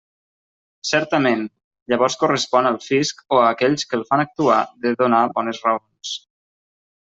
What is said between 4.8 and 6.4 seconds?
de donar bones raons.